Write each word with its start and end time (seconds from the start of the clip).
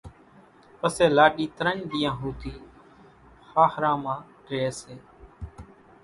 پسي 0.79 1.05
لاڏِي 1.17 1.45
ترڃ 1.57 1.77
ۮيئان 1.91 2.15
ۿوُڌِي 2.21 2.55
ۿاۿران 3.53 3.97
مان 4.03 4.19
ريئيَ 4.49 4.69
سي۔ 4.81 4.95